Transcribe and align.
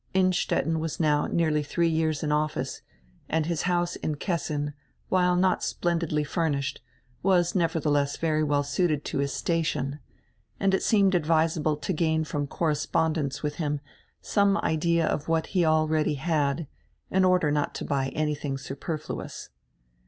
Innstetten 0.15 0.79
was 0.79 0.99
now 0.99 1.27
nearly 1.27 1.61
diree 1.61 1.87
years 1.91 2.23
in 2.23 2.31
office, 2.31 2.81
and 3.29 3.45
his 3.45 3.61
house 3.69 3.95
in 3.97 4.15
Kessin, 4.15 4.73
while 5.09 5.35
not 5.35 5.61
splendidly 5.63 6.23
furnished, 6.23 6.81
was 7.21 7.53
neverdieless 7.53 8.17
very 8.17 8.43
well 8.43 8.63
suited 8.63 9.05
to 9.05 9.19
his 9.19 9.31
station, 9.31 9.99
and 10.59 10.73
it 10.73 10.81
seemed 10.81 11.13
advisable 11.13 11.77
to 11.77 11.93
gain 11.93 12.23
from 12.23 12.47
correspondence 12.47 13.41
widi 13.41 13.53
him 13.57 13.79
some 14.21 14.57
idea 14.63 15.05
of 15.05 15.27
what 15.27 15.45
he 15.53 15.63
already 15.63 16.15
had, 16.15 16.65
in 17.11 17.23
order 17.23 17.51
not 17.51 17.75
to 17.75 17.85
buy 17.85 18.07
anything 18.15 18.57
superfluous. 18.57 19.49